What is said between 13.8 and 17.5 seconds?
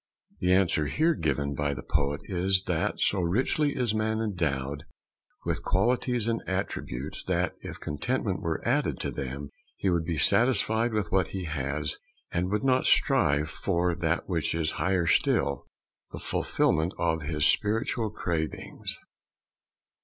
that which is higher still the fulfilment of his